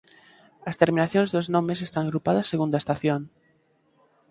[0.69, 3.21] As terminacións dos nomes están agrupadas segundo a estación.